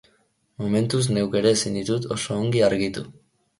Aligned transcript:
Momentuz 0.63 1.09
neuk 1.17 1.37
ere 1.43 1.53
ezin 1.59 1.79
dizut 1.81 2.11
oso 2.19 2.41
ongi 2.41 2.67
argitu. 2.73 3.09